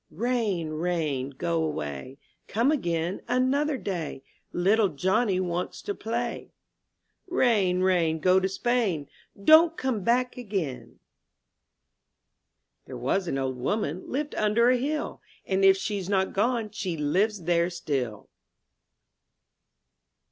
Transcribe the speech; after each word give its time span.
RAIN, 0.09 0.71
rain, 0.71 1.29
go 1.29 1.63
away; 1.63 2.17
Come 2.47 2.71
again 2.71 3.21
another 3.27 3.77
day; 3.77 4.23
Little 4.51 4.89
Johnny 4.89 5.39
wants 5.39 5.79
to 5.83 5.93
play. 5.93 6.49
^^ 6.53 6.53
Rain, 7.27 7.81
rain, 7.81 8.17
go 8.17 8.39
to 8.39 8.49
Spain; 8.49 9.07
7 9.35 9.41
•\_ 9.43 9.45
Don't 9.45 9.77
come 9.77 10.01
back 10.03 10.37
again. 10.37 10.97
40 12.87 12.87
IN 12.87 12.87
THE 12.87 12.93
NURSERY 12.93 12.97
r^'n 12.97 12.97
—^ 12.97 12.97
0^ 12.97 12.97
T^HERE 12.97 12.99
was 13.03 13.27
an 13.27 13.37
old 13.37 13.57
woman 13.57 14.01
■■■ 14.01 14.07
Lived 14.09 14.33
under 14.33 14.69
a 14.71 14.77
hill; 14.77 15.21
And 15.45 15.63
if 15.63 15.77
she's 15.77 16.09
not 16.09 16.33
gone, 16.33 16.71
She 16.71 16.97
lives 16.97 17.43
there 17.43 17.69
still. 17.69 18.27